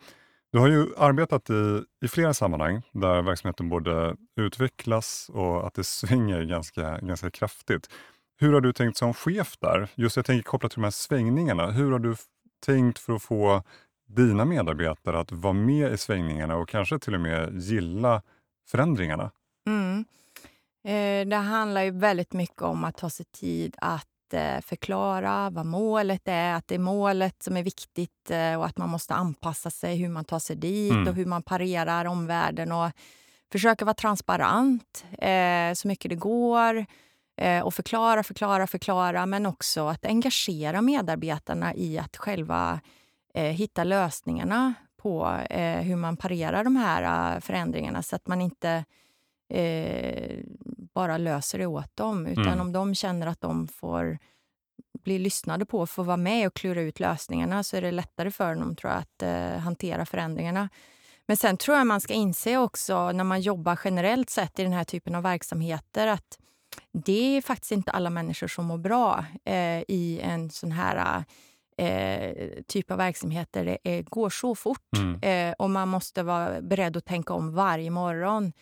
[0.53, 5.85] du har ju arbetat i, i flera sammanhang där verksamheten borde utvecklas och att det
[5.85, 7.91] svänger ganska, ganska kraftigt.
[8.39, 9.89] Hur har du tänkt som chef där?
[9.95, 11.71] Just jag tänker kopplat till de här svängningarna.
[11.71, 12.15] Hur har du
[12.67, 13.63] tänkt för att få
[14.07, 18.23] dina medarbetare att vara med i svängningarna och kanske till och med gilla
[18.69, 19.31] förändringarna?
[19.67, 20.05] Mm.
[20.85, 25.67] Eh, det handlar ju väldigt mycket om att ta sig tid att eh, förklara vad
[25.67, 29.71] målet är, att det är målet som är viktigt eh, och att man måste anpassa
[29.71, 31.09] sig hur man tar sig dit Mm.
[31.09, 32.91] och hur man parerar omvärlden och
[33.53, 35.05] försöka vara transparent
[35.75, 36.87] så mycket det går
[37.65, 42.81] och förklara, förklara, förklara men också att engagera medarbetarna i att själva
[43.43, 48.85] hitta lösningarna på eh, hur man parerar de här eh, förändringarna så att man inte
[49.49, 50.39] eh,
[50.95, 52.27] bara löser det åt dem.
[52.27, 52.61] Utan Mm.
[52.61, 54.19] om de känner att de får
[55.05, 58.55] bli lyssnade på, får vara med och klura ut lösningarna så är det lättare för
[58.55, 60.69] dem tror jag, att eh, hantera förändringarna.
[61.27, 64.73] Men sen tror jag man ska inse också när man jobbar generellt sett i den
[64.73, 66.39] här typen av verksamheter att
[66.93, 71.25] det är faktiskt inte alla människor som mår bra eh, i en sån här
[71.77, 74.89] eh, typ av verksamhet där det eh, går så fort.
[74.97, 75.21] Mm.
[75.51, 78.53] Eh, och man måste vara beredd att tänka om varje morgon.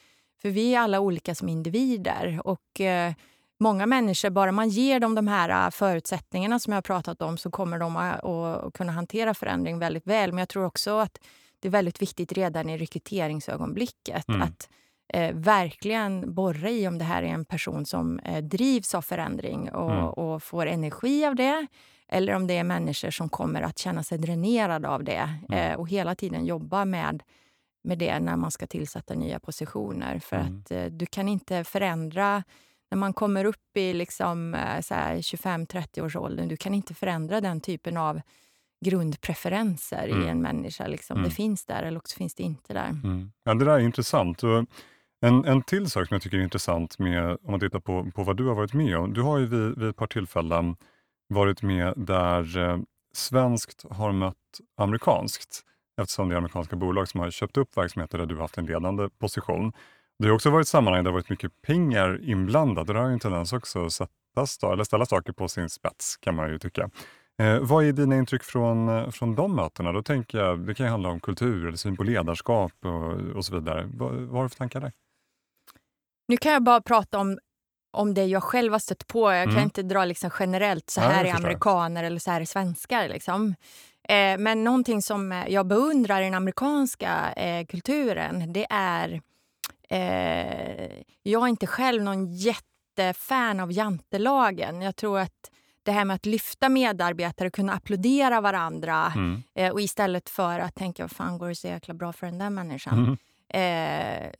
[0.42, 2.40] För vi är alla olika som individer.
[2.44, 3.12] Och eh,
[3.60, 7.38] många människor, bara man ger dem de här eh, förutsättningarna som jag har pratat om
[7.38, 10.32] så kommer de att, att kunna hantera förändring väldigt väl.
[10.32, 11.18] Men jag tror också att
[11.60, 14.42] det är väldigt viktigt redan i rekryteringsögonblicket Mm.
[14.42, 14.68] att
[15.14, 19.70] eh, verkligen borra i om det här är en person som eh, drivs av förändring
[19.72, 20.04] och, Mm.
[20.04, 21.66] och får energi av det
[22.12, 25.72] eller om det är människor som kommer att känna sig dränerade av det Mm.
[25.72, 27.22] eh, och hela tiden jobba med,
[27.84, 30.18] med det när man ska tillsätta nya positioner.
[30.18, 30.58] För Mm.
[30.60, 32.42] att eh, du kan inte förändra
[32.90, 36.94] när man kommer upp i liksom, eh, så här 25-30 års åldern, du kan inte
[36.94, 38.20] förändra den typen av
[38.84, 40.22] grundpreferenser Mm.
[40.22, 40.86] i en människa.
[40.86, 41.16] Liksom.
[41.16, 41.28] Mm.
[41.28, 42.88] Det finns där eller också finns det inte där.
[42.88, 43.30] Mm.
[43.44, 44.42] Ja, det där är intressant.
[45.20, 48.22] En, en till sak som jag tycker är intressant med, om man tittar på, på
[48.22, 49.12] vad du har varit med om.
[49.12, 50.76] Du har ju vid, vid ett par tillfällen
[51.28, 52.78] varit med där eh,
[53.14, 54.36] svenskt har mött
[54.76, 55.62] amerikanskt
[56.00, 58.66] eftersom det är amerikanska bolag som har köpt upp verksamheter där du har haft en
[58.66, 59.72] ledande position.
[60.18, 62.92] Det har också varit sammanhang där det har varit mycket pengar inblandade.
[62.92, 66.34] Det har ju en tendens också att sätta, eller ställa saker på sin spets kan
[66.34, 66.90] man ju tycka.
[67.38, 69.92] Eh, vad är dina intryck från, eh, från de mötena?
[69.92, 73.44] Då tänker jag, det kan ju handla om kultur eller syn på ledarskap och, och
[73.44, 73.90] så vidare.
[73.94, 74.92] Vad, vad har du för tankar där?
[76.28, 77.38] Nu kan jag bara prata om,
[77.94, 79.32] om det jag själv har stött på.
[79.32, 79.54] Jag Mm.
[79.54, 82.44] kan inte dra liksom generellt så Ja, här jag är amerikaner eller så här är
[82.44, 83.08] svenskar.
[83.08, 83.54] Liksom.
[84.08, 89.20] Eh, men någonting som eh, jag beundrar i den amerikanska eh, kulturen det är...
[89.88, 90.90] Eh,
[91.22, 94.82] jag är inte själv någon jättefan av jantelagen.
[94.82, 95.50] Jag tror att
[95.82, 99.42] det här med att lyfta medarbetare, kunna applådera varandra Mm.
[99.54, 102.38] eh, och istället för att tänka vad fan går det så jäkla bra för den
[102.38, 102.98] där människan.
[102.98, 103.16] Mm.
[103.48, 104.30] Eh,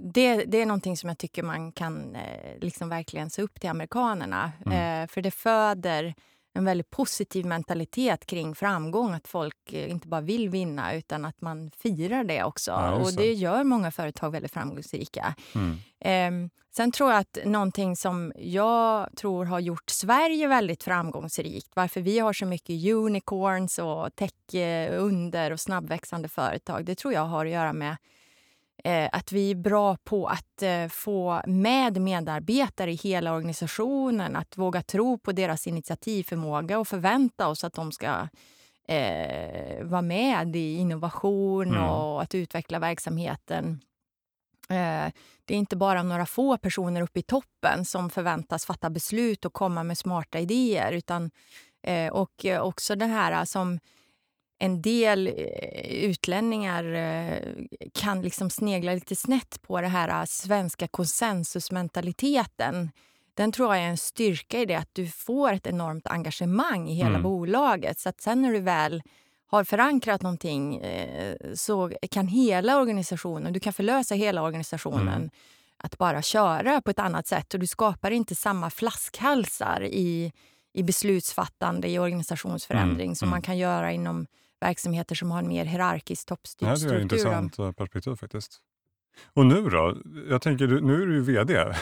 [0.00, 3.70] det, det är någonting som jag tycker man kan eh, liksom verkligen se upp till
[3.70, 4.52] amerikanerna.
[4.66, 5.02] Mm.
[5.02, 6.14] Eh, för det föder
[6.54, 9.14] en väldigt positiv mentalitet kring framgång.
[9.14, 12.70] Att folk eh, inte bara vill vinna utan att man firar det också.
[12.70, 13.32] Ja, och det.
[13.32, 15.34] gör många företag väldigt framgångsrika.
[15.54, 15.78] Mm.
[16.00, 22.00] Eh, sen tror jag att någonting som jag tror har gjort Sverige väldigt framgångsrikt, varför
[22.00, 27.52] vi har så mycket unicorns och tech-under och snabbväxande företag, det tror jag har att
[27.52, 27.96] göra med eh,
[29.12, 34.82] att vi är bra på att eh, få med medarbetare i hela organisationen, att våga
[34.82, 38.28] tro på deras initiativförmåga och förvänta oss att de ska
[38.88, 41.84] eh, vara med i innovation Mm.
[41.84, 43.80] och att utveckla verksamheten.
[44.68, 45.12] Eh,
[45.44, 49.52] det är inte bara några få personer uppe i toppen som förväntas fatta beslut och
[49.52, 50.92] komma med smarta idéer.
[50.92, 51.30] Utan,
[51.82, 53.78] eh, och eh, också det här som
[54.64, 55.32] en del eh,
[56.04, 57.38] utlänningar eh,
[57.94, 62.90] kan liksom snegla lite snett på det här eh, svenska konsensusmentaliteten.
[63.34, 66.94] den tror jag är en styrka i det att du får ett enormt engagemang i
[66.94, 67.22] hela Mm.
[67.22, 67.98] bolaget.
[67.98, 69.02] Så att sen när du väl
[69.46, 70.82] har förankrat någonting
[71.54, 75.30] så kan hela organisationen, du kan förlösa hela organisationen Mm.
[75.76, 80.32] att bara köra på ett annat sätt och du skapar inte samma flaskhalsar i,
[80.72, 83.30] i beslutsfattande, i organisationsförändring Mm, som mm.
[83.30, 84.26] man kan göra inom
[84.62, 86.96] verksamheter som har en mer hierarkisk toppstyrd Ja, det är struktur.
[86.96, 88.58] ett intressant eh, perspektiv faktiskt.
[89.34, 89.96] Och nu då?
[90.30, 91.64] Jag tänker, nu är du ju VD.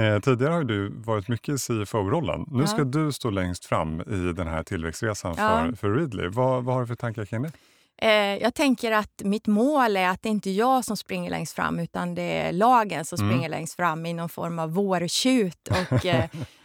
[0.00, 2.44] Eh, Tidigare har du varit mycket i CFO-rollen.
[2.50, 2.66] Nu Ja.
[2.66, 5.48] ska du stå längst fram i den här tillväxtresan Ja.
[5.66, 6.28] för, för Readly.
[6.28, 7.52] Vad, vad har du för tankar kring det?
[8.02, 11.52] Eh, jag tänker att mitt mål är att det inte är jag som springer längst
[11.54, 13.30] fram utan det är lagen som Mm.
[13.32, 15.68] springer längst fram i någon form av vårtjut.
[15.68, 16.06] Och,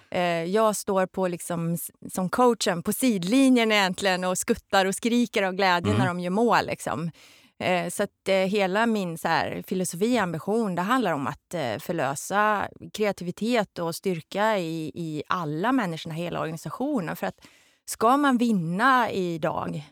[0.47, 1.77] jag står på liksom,
[2.11, 5.99] som coachen på sidlinjen egentligen och skuttar och skriker av glädje Mm.
[5.99, 6.65] när de gör mål.
[6.65, 7.11] Liksom.
[7.59, 11.53] Eh, så att eh, hela min så här, filosofi och ambition det handlar om att
[11.53, 17.15] eh, förlösa kreativitet och styrka i, i alla människorna, hela organisationen.
[17.15, 17.39] För att
[17.85, 19.83] ska man vinna idag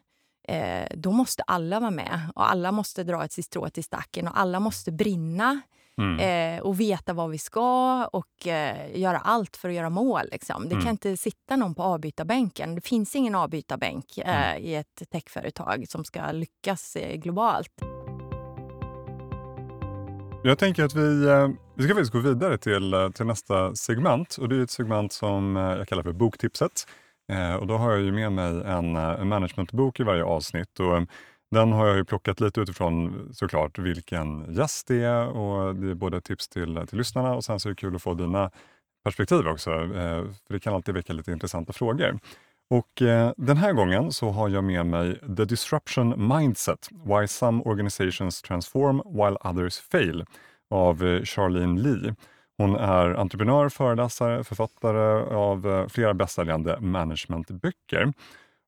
[0.48, 2.20] eh, då måste alla vara med.
[2.36, 5.62] Och alla måste dra ett sitt strå till stacken och alla måste brinna
[6.02, 6.56] Mm.
[6.58, 10.22] eh, och veta vad vi ska och eh, göra allt för att göra mål.
[10.32, 10.64] Liksom.
[10.70, 10.84] Det Mm.
[10.84, 12.76] kan inte sitta någon på avbytarbänken.
[12.76, 14.64] Det finns ingen avbytarbänk eh, Mm.
[14.64, 17.72] i ett techföretag som ska lyckas eh, globalt.
[20.44, 24.38] Jag tänker att vi, eh, vi ska faktiskt gå vidare till, eh, till nästa segment.
[24.42, 26.72] Och Det är ett segment som jag kallar för Boktipset.
[27.60, 30.80] Och då har jag ju med mig en, en managementbok i varje avsnitt.
[30.80, 31.08] Och
[31.52, 35.28] den har jag ju plockat lite utifrån såklart vilken gäst det är.
[35.28, 38.02] Och det är både tips till, till lyssnarna och sen så är det kul att
[38.02, 38.52] få dina
[39.04, 39.72] perspektiv också.
[39.72, 42.20] eh, För det kan alltid väcka lite intressanta frågor.
[42.70, 47.64] Och eh, Den här gången så har jag med mig The Disruption Mindset, Why Some
[47.66, 50.26] Organizations Transform While Others Fail
[50.70, 52.16] av eh, Charlene Lee.
[52.58, 58.14] Hon är entreprenör, föreläsare, författare av eh, flera bästsäljande managementböcker.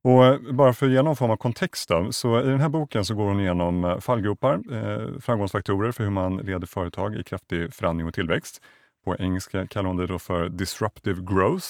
[0.04, 2.70] Och eh, bara för att ge någon form av kontext då, så i den här
[2.70, 7.24] boken så går hon igenom eh, fallgropar, eh, framgångsfaktorer för hur man leder företag i
[7.24, 8.62] kraftig förändring och tillväxt.
[9.06, 11.68] På engelska kallar hon det då för disruptive growth.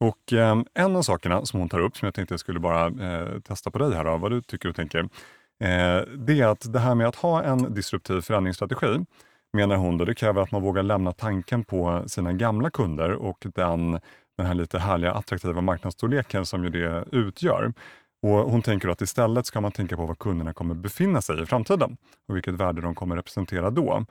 [0.00, 2.86] Och eh, en av sakerna som hon tar upp, som jag tänkte jag skulle bara
[2.86, 4.98] eh, testa på dig här, då, vad du tycker och tänker,
[5.64, 9.04] eh, det är att det här med att ha en disruptiv förändringsstrategi,
[9.52, 13.46] menar hon, då, det kräver att man vågar lämna tanken på sina gamla kunder och
[13.54, 14.00] den,
[14.38, 17.72] den här lite härliga attraktiva marknadsstorleken som ju det utgör.
[18.22, 21.46] Och hon tänker att istället ska man tänka på var kunderna kommer befinna sig i
[21.46, 21.96] framtiden
[22.28, 24.04] och vilket värde de kommer representera då.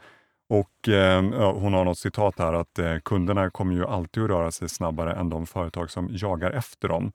[0.50, 1.22] Och eh,
[1.54, 5.14] Hon har något citat här att eh, kunderna kommer ju alltid att röra sig snabbare
[5.14, 7.12] än de företag som jagar efter dem.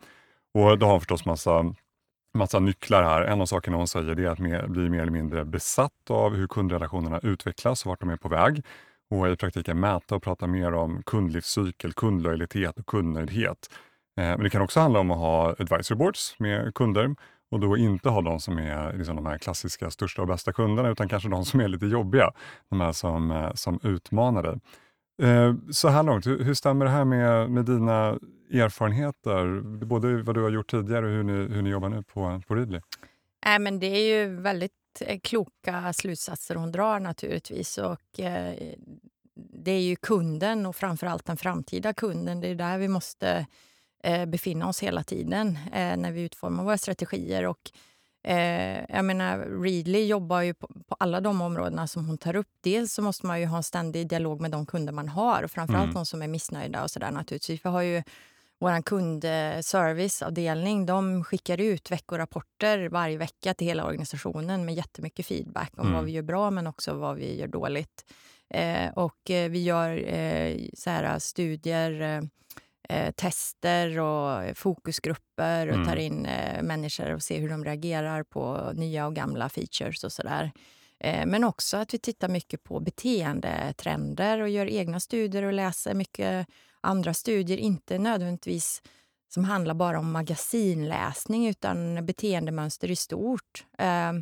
[0.54, 1.74] Och Då har hon förstås massa,
[2.38, 3.22] massa nycklar här.
[3.22, 7.20] En av sakerna hon säger är att bli mer eller mindre besatt av hur kundrelationerna
[7.22, 8.62] utvecklas och vart de är på väg.
[9.12, 13.70] Och i praktiken mäta och prata mer om kundlivscykel, kundlojalitet och kundnöjdhet.
[14.16, 17.14] Eh, men det kan också handla om att ha advisory boards med kunder
[17.50, 20.88] och då inte ha de som är liksom de här klassiska största och bästa kunderna
[20.88, 22.30] utan kanske de som är lite jobbiga,
[22.70, 24.60] de här som, eh, som utmanar dig.
[25.22, 28.18] Eh, så här långt, hur stämmer det här med, med dina
[28.52, 29.60] erfarenheter?
[29.84, 32.54] Både vad du har gjort tidigare och hur ni, hur ni jobbar nu på, på
[32.54, 32.80] Readly?
[33.46, 34.81] Äh, men det är ju väldigt
[35.22, 37.78] kloka slutsatser hon drar naturligtvis.
[37.78, 38.54] Och, eh,
[39.34, 42.40] det är ju kunden och framförallt den framtida kunden.
[42.40, 43.46] Det är där vi måste
[44.04, 47.46] eh, befinna oss hela tiden eh, när vi utformar våra strategier.
[47.46, 47.70] Och,
[48.30, 52.48] eh, jag menar, Readly jobbar ju på, på alla de områdena som hon tar upp.
[52.60, 55.50] Dels så måste man ju ha en ständig dialog med de kunder man har och
[55.50, 55.94] framförallt Mm.
[55.94, 57.64] de som är missnöjda och sådär naturligtvis.
[57.64, 58.02] Vi har ju
[58.62, 65.86] vår kundserviceavdelning de skickar ut veckorapporter varje vecka till hela organisationen med jättemycket feedback om
[65.86, 65.92] Mm.
[65.96, 68.04] vad vi gör bra men också vad vi gör dåligt.
[68.50, 72.22] Eh, och eh, vi gör eh, så här, studier,
[72.88, 75.86] eh, tester och fokusgrupper och Mm.
[75.86, 80.12] tar in eh, människor och ser hur de reagerar på nya och gamla features och
[80.12, 80.52] sådär.
[81.26, 86.46] Men också att vi tittar mycket på beteendetrender och gör egna studier och läser mycket
[86.82, 88.82] andra studier, inte nödvändigtvis
[89.34, 93.64] som handlar bara om magasinläsning utan beteendemönster i stort.
[93.78, 94.12] Eh,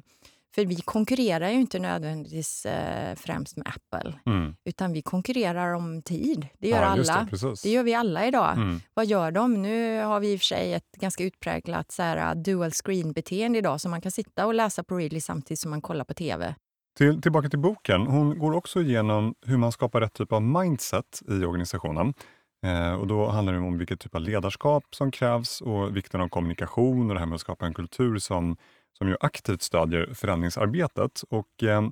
[0.55, 4.55] för vi konkurrerar ju inte nödvändigtvis eh, främst med Apple, Mm.
[4.65, 6.47] utan vi konkurrerar om tid.
[6.59, 7.29] Det gör Ja, alla.
[7.31, 7.63] Det.
[7.63, 8.53] Det gör vi alla idag.
[8.57, 8.81] Mm.
[8.95, 9.63] Vad gör de?
[9.63, 13.81] Nu har vi i och för sig ett ganska utpräglat så här, dual screen-beteende idag
[13.81, 16.55] så man kan sitta och läsa på Readly samtidigt som man kollar på tv.
[16.99, 18.01] Till, tillbaka till boken.
[18.07, 22.15] Hon går också igenom hur man skapar rätt typ av mindset i organisationen.
[22.63, 26.29] Eh, och Då handlar det om vilket typ av ledarskap som krävs och vikten av
[26.29, 28.57] kommunikation och det här med att skapa en kultur som,
[28.99, 31.23] som ju aktivt stödjer förändringsarbetet.
[31.31, 31.83] Och, eh,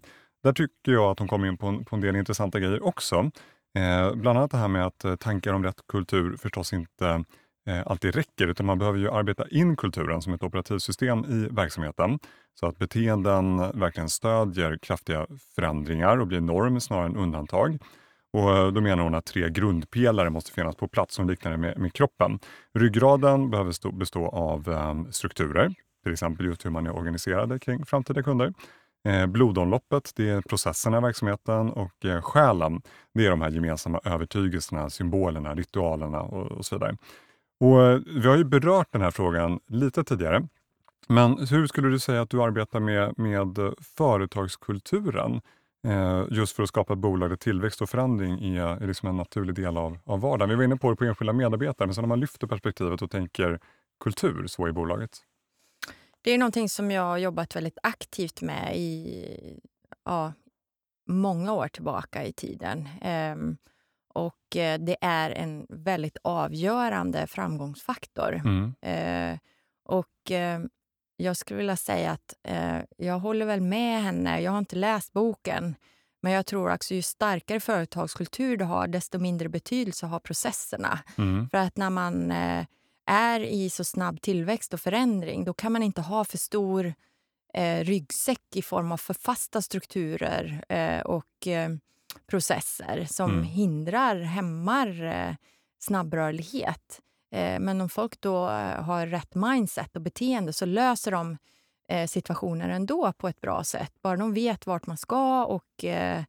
[0.42, 3.30] där tycker jag att hon kommer in på en, på en del intressanta grejer också.
[3.78, 7.24] Eh, bland annat det här med att eh, tankar om rätt kultur förstås inte
[7.66, 12.18] eh, alltid räcker, utan man behöver ju arbeta in kulturen som ett operativsystem i verksamheten,
[12.54, 17.78] så att beteenden verkligen stödjer kraftiga förändringar och blir norm snarare än undantag.
[18.32, 21.56] Och eh, då menar hon att tre grundpelare måste finnas på plats som liknar det
[21.56, 22.38] med, med kroppen.
[22.74, 27.84] Ryggraden behöver stå, bestå av eh, strukturer, till exempel just hur man är organiserade kring
[27.86, 28.52] framtida kunder.
[29.04, 32.82] Eh, blodomloppet, det är processerna i verksamheten och eh, själen,
[33.14, 36.96] det är de här gemensamma övertygelserna, symbolerna, ritualerna och, och så vidare.
[37.60, 40.48] Och, eh, vi har ju berört den här frågan lite tidigare.
[41.08, 45.40] Men hur skulle du säga att du arbetar med, med eh, företagskulturen?
[45.86, 49.54] Eh, just för att skapa bolag där tillväxt och förändring är, är liksom en naturlig
[49.54, 50.48] del av, av vardagen.
[50.50, 53.10] Vi var inne på det på enskilda medarbetare, men sen när man lyfter perspektivet och
[53.10, 53.60] tänker
[54.00, 55.10] kultur så i bolaget.
[56.22, 59.60] Det är någonting som jag har jobbat väldigt aktivt med i
[60.04, 60.32] ja,
[61.06, 62.88] många år tillbaka i tiden.
[63.02, 63.56] Ehm,
[64.14, 68.34] och eh, det är en väldigt avgörande framgångsfaktor.
[68.34, 68.74] Mm.
[68.80, 69.38] Eh,
[69.84, 70.60] och eh,
[71.20, 74.40] jag skulle vilja säga att eh, jag håller väl med henne.
[74.40, 75.74] Jag har inte läst boken,
[76.20, 80.98] men jag tror också ju starkare företagskultur du har, desto mindre betydelse har processerna.
[81.18, 81.48] Mm.
[81.50, 82.64] För att när man eh,
[83.06, 86.94] är i så snabb tillväxt och förändring, då kan man inte ha för stor
[87.54, 91.70] eh, ryggsäck i form av för fasta strukturer eh, och eh,
[92.26, 93.44] processer som Mm.
[93.44, 95.34] hindrar, hämmar eh,
[95.78, 97.00] snabbrörlighet.
[97.30, 101.36] Eh, men om folk då eh, har rätt mindset och beteende så löser de
[101.88, 103.92] eh, situationer ändå på ett bra sätt.
[104.02, 106.24] Bara de vet vart man ska och eh,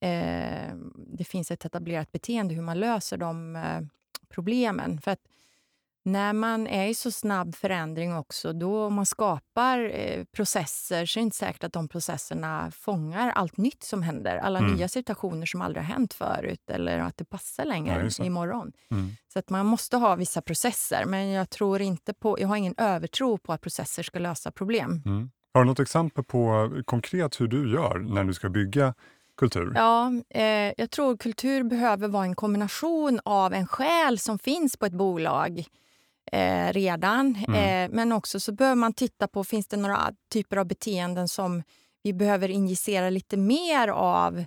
[0.00, 3.80] eh, det finns ett etablerat beteende hur man löser de eh,
[4.28, 5.00] problemen.
[5.00, 5.22] För att
[6.06, 11.18] när man är i så snabb förändring också, då om man skapar eh, processer så
[11.18, 14.36] är det inte säkert att de processerna fångar allt nytt som händer.
[14.36, 14.72] Alla Mm.
[14.74, 18.26] nya situationer som aldrig har hänt förut eller att det passar Ja, längre det.
[18.26, 18.72] imorgon.
[18.90, 19.10] Mm.
[19.32, 22.74] Så att man måste ha vissa processer, men jag, tror inte på, jag har ingen
[22.78, 25.02] övertro på att processer ska lösa problem.
[25.06, 25.30] Mm.
[25.54, 28.94] Har du något exempel på konkret hur du gör när du ska bygga
[29.36, 29.72] kultur?
[29.74, 34.86] Ja, eh, jag tror kultur behöver vara en kombination av en själ som finns på
[34.86, 35.64] ett bolag
[36.32, 37.44] eh, redan.
[37.48, 37.54] Mm.
[37.54, 41.62] Eh, men också så behöver man titta på, finns det några typer av beteenden som
[42.02, 44.44] vi behöver injicera lite mer av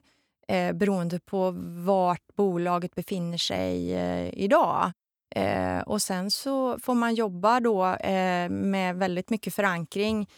[0.48, 1.52] eh, beroende på
[1.86, 4.92] vart bolaget befinner sig eh, idag.
[5.36, 10.30] Eh, och sen så får man jobba då eh, med väldigt mycket förankring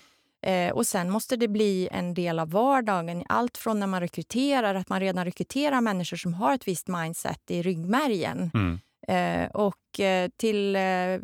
[0.74, 3.24] och sen måste det bli en del av vardagen.
[3.30, 7.52] Allt från när man rekryterar, att man redan rekryterar människor som har ett visst mindset
[7.52, 8.52] i ryggmärgen.
[8.54, 8.80] Mm.
[9.08, 11.20] Eh, och eh, till eh,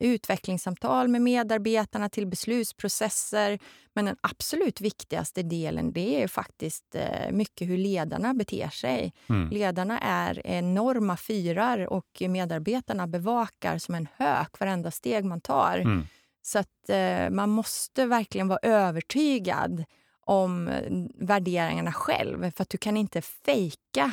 [0.00, 3.58] utvecklingssamtal med medarbetarna, till beslutsprocesser.
[3.92, 6.96] Men den absolut viktigaste delen det är faktiskt
[7.30, 9.12] mycket hur ledarna beter sig.
[9.28, 9.50] Mm.
[9.50, 15.78] Ledarna är enorma fyrar och medarbetarna bevakar som en hök varenda steg man tar.
[15.78, 16.06] Mm.
[16.42, 16.90] Så att
[17.30, 19.84] man måste verkligen vara övertygad
[20.20, 20.70] om
[21.14, 22.50] värderingarna själv.
[22.50, 24.12] För att du kan inte fejka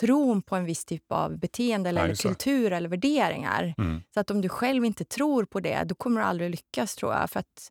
[0.00, 2.22] tron på en viss typ av beteende eller, det.
[2.22, 3.74] kultur eller värderingar.
[3.78, 4.02] Mm.
[4.14, 7.12] Så att om du själv inte tror på det, då kommer du aldrig lyckas tror
[7.12, 7.30] jag.
[7.30, 7.70] För att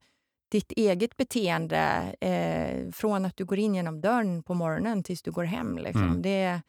[0.51, 5.31] ditt eget beteende, eh, från att du går in genom dörren på morgonen tills du
[5.31, 6.21] går hem, liksom, Mm.
[6.21, 6.61] det,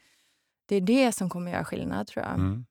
[0.69, 2.35] det är det som kommer göra skillnad tror jag.
[2.35, 2.65] Mm.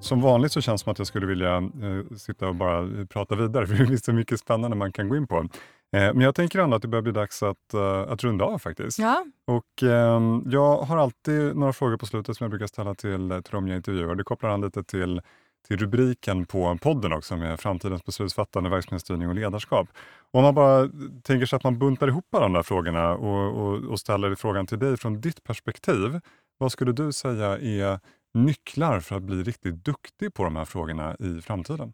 [0.00, 3.06] Som vanligt så känns det som att jag skulle vilja eh, sitta och bara eh,
[3.06, 5.48] prata vidare, för det finns så mycket spännande man kan gå in på.
[5.96, 8.58] Eh, men jag tänker ändå att det börjar bli dags att, eh, att runda av
[8.58, 8.98] faktiskt.
[8.98, 13.28] Ja, Och, ehm, jag har alltid några frågor på slutet som jag brukar ställa till,
[13.44, 14.14] till de jag intervjuar.
[14.14, 15.20] Det kopplar an lite till,
[15.68, 19.88] till rubriken på podden också med framtidens beslutsfattande, verksamhetsstyrning och ledarskap.
[20.30, 20.88] Om man bara
[21.22, 24.66] tänker sig att man buntar ihop alla de där frågorna och, och, och ställer frågan
[24.66, 26.20] till dig från ditt perspektiv.
[26.58, 28.00] Vad skulle du säga är
[28.34, 31.92] nycklar för att bli riktigt duktig på de här frågorna i framtiden?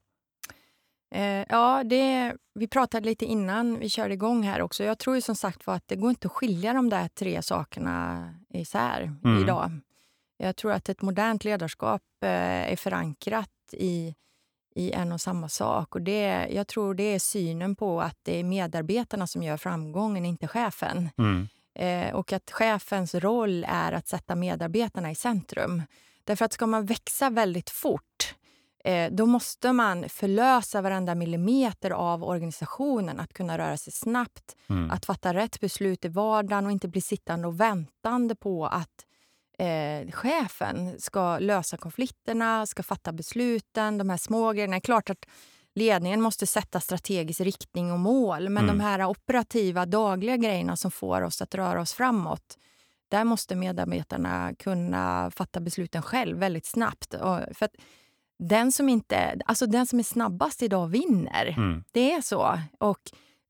[1.17, 4.85] Eh, ja, det, vi pratade lite innan vi körde igång här också.
[4.85, 7.43] Jag tror ju som sagt var att det går inte att skilja de där tre
[7.43, 9.43] sakerna isär Mm.
[9.43, 9.71] idag.
[10.39, 14.15] Jag tror att ett modernt ledarskap eh, är förankrat i,
[14.75, 15.95] i en och samma sak.
[15.95, 20.25] Och det, jag tror det är synen på att det är medarbetarna som gör framgången,
[20.27, 21.11] inte chefen.
[21.19, 21.49] Mm.
[21.75, 25.83] Eh, och att chefens roll är att sätta medarbetarna i centrum.
[26.25, 28.35] Därför att ska man växa väldigt fort
[28.87, 33.21] eh, då måste man förlösa varenda millimeter av organisationen.
[33.21, 34.91] Att kunna röra sig snabbt, Mm.
[34.91, 39.07] att fatta rätt beslut i vardagen och inte bli sittande och väntande på att
[39.59, 44.81] eh, chefen ska lösa konflikterna, ska fatta besluten, de här små grejerna.
[44.81, 45.27] Klart att
[45.75, 48.79] ledningen måste sätta strategisk riktning och mål men Mm.
[48.79, 52.59] de här operativa, dagliga grejerna som får oss att röra oss framåt
[53.11, 57.15] där måste medarbetarna kunna fatta besluten själv väldigt snabbt.
[57.55, 57.75] För att
[58.39, 61.55] den som, inte, alltså den som är snabbast idag vinner.
[61.57, 61.85] Mm.
[61.93, 62.59] Det är så.
[62.79, 63.01] Och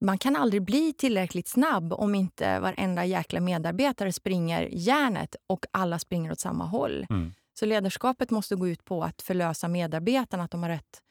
[0.00, 5.98] man kan aldrig bli tillräckligt snabb om inte varenda jäkla medarbetare springer järnet och alla
[5.98, 7.06] springer åt samma håll.
[7.10, 7.32] Mm.
[7.58, 11.02] Så ledarskapet måste gå ut på att förlösa medarbetarna, att de har rätt,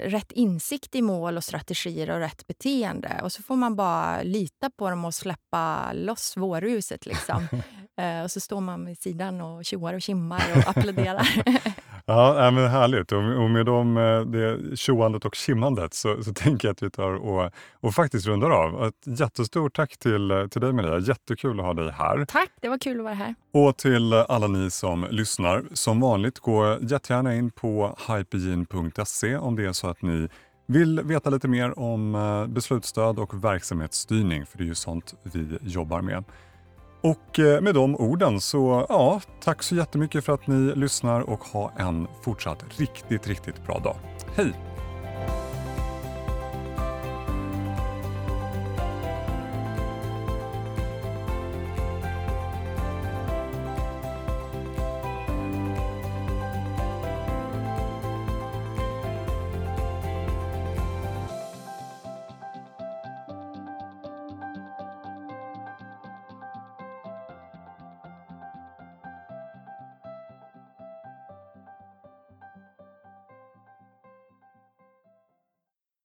[0.00, 3.20] rätt insikt i mål och strategier och rätt beteende.
[3.22, 7.06] Och så får man bara lita på dem och släppa loss vårruset.
[7.06, 7.48] Liksom.
[8.00, 11.28] eh, och så står man vid sidan och tjoar och kimmar och applåderar.
[12.10, 13.12] Ja, men härligt.
[13.12, 17.12] Och med de, eh, det tjoandet och kimmandet så, så tänker jag att vi tar
[17.12, 18.86] och, och faktiskt rundar av.
[18.86, 20.98] Ett jättestort tack till, eh, till dig Maria.
[20.98, 22.24] Jättekul att ha dig här.
[22.24, 23.34] Tack, det var kul att vara här.
[23.52, 25.64] Och till alla ni som lyssnar.
[25.72, 30.28] Som vanligt, gå jättegärna in på hypergene.se om det är så att ni
[30.66, 35.58] vill veta lite mer om eh, beslutsstöd och verksamhetsstyrning, för det är ju sånt vi
[35.62, 36.24] jobbar med.
[37.00, 41.40] Och eh, med de orden så, ja, tack så jättemycket för att ni lyssnar och
[41.44, 43.96] ha en fortsatt riktigt, riktigt bra dag.
[44.36, 44.69] Hej!